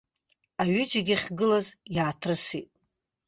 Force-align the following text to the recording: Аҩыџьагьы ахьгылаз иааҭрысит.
Аҩыџьагьы 0.61 1.15
ахьгылаз 1.17 1.67
иааҭрысит. 1.95 2.67